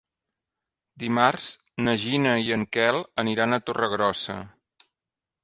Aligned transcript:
Dimarts 1.03 1.49
na 1.89 1.93
Gina 2.05 2.33
i 2.47 2.49
en 2.57 2.65
Quel 2.77 2.99
aniran 3.27 3.53
a 3.53 3.61
Torregrossa. 3.69 4.41